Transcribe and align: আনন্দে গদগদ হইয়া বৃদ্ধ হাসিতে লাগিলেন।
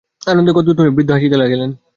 আনন্দে 0.27 0.51
গদগদ 0.51 0.77
হইয়া 0.79 0.95
বৃদ্ধ 0.95 1.09
হাসিতে 1.11 1.37
লাগিলেন। 1.41 1.69